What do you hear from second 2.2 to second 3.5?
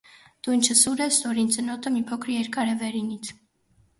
երկար է վերինից։